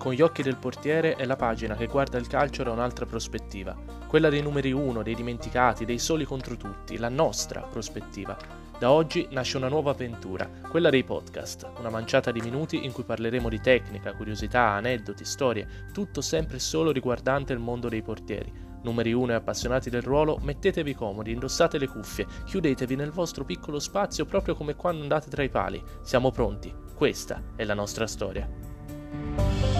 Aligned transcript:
Con 0.00 0.14
gli 0.14 0.22
occhi 0.22 0.42
del 0.42 0.56
portiere 0.56 1.14
è 1.14 1.26
la 1.26 1.36
pagina 1.36 1.76
che 1.76 1.86
guarda 1.86 2.16
il 2.16 2.26
calcio 2.26 2.62
da 2.62 2.70
un'altra 2.70 3.04
prospettiva, 3.04 3.76
quella 4.06 4.30
dei 4.30 4.40
numeri 4.40 4.72
uno, 4.72 5.02
dei 5.02 5.14
dimenticati, 5.14 5.84
dei 5.84 5.98
soli 5.98 6.24
contro 6.24 6.56
tutti, 6.56 6.96
la 6.96 7.10
nostra 7.10 7.60
prospettiva. 7.60 8.34
Da 8.78 8.92
oggi 8.92 9.28
nasce 9.32 9.58
una 9.58 9.68
nuova 9.68 9.90
avventura, 9.90 10.48
quella 10.70 10.88
dei 10.88 11.04
podcast, 11.04 11.70
una 11.80 11.90
manciata 11.90 12.30
di 12.30 12.40
minuti 12.40 12.82
in 12.82 12.92
cui 12.92 13.04
parleremo 13.04 13.50
di 13.50 13.60
tecnica, 13.60 14.14
curiosità, 14.14 14.70
aneddoti, 14.70 15.22
storie, 15.22 15.68
tutto 15.92 16.22
sempre 16.22 16.56
e 16.56 16.60
solo 16.60 16.92
riguardante 16.92 17.52
il 17.52 17.58
mondo 17.58 17.90
dei 17.90 18.00
portieri. 18.00 18.50
Numeri 18.82 19.12
1 19.12 19.32
e 19.32 19.34
appassionati 19.34 19.90
del 19.90 20.00
ruolo, 20.00 20.38
mettetevi 20.40 20.94
comodi, 20.94 21.32
indossate 21.32 21.76
le 21.76 21.88
cuffie, 21.88 22.26
chiudetevi 22.46 22.96
nel 22.96 23.10
vostro 23.10 23.44
piccolo 23.44 23.78
spazio 23.78 24.24
proprio 24.24 24.54
come 24.54 24.74
quando 24.76 25.02
andate 25.02 25.28
tra 25.28 25.42
i 25.42 25.50
pali. 25.50 25.82
Siamo 26.00 26.30
pronti, 26.30 26.74
questa 26.94 27.42
è 27.54 27.64
la 27.64 27.74
nostra 27.74 28.06
storia. 28.06 29.79